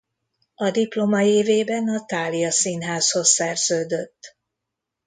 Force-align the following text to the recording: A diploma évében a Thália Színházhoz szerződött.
A 0.55 0.71
diploma 0.71 1.21
évében 1.21 1.87
a 1.89 2.05
Thália 2.05 2.51
Színházhoz 2.51 3.29
szerződött. 3.29 4.35